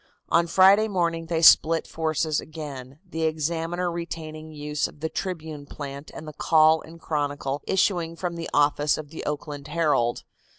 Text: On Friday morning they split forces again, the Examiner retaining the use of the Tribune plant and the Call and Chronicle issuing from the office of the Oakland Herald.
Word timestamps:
On 0.29 0.47
Friday 0.47 0.87
morning 0.87 1.27
they 1.27 1.43
split 1.43 1.85
forces 1.85 2.41
again, 2.41 2.97
the 3.07 3.21
Examiner 3.21 3.91
retaining 3.91 4.49
the 4.49 4.55
use 4.55 4.87
of 4.87 4.99
the 4.99 5.09
Tribune 5.09 5.67
plant 5.67 6.09
and 6.15 6.27
the 6.27 6.33
Call 6.33 6.81
and 6.81 6.99
Chronicle 6.99 7.61
issuing 7.67 8.15
from 8.15 8.35
the 8.35 8.49
office 8.51 8.97
of 8.97 9.11
the 9.11 9.23
Oakland 9.27 9.67
Herald. 9.67 10.23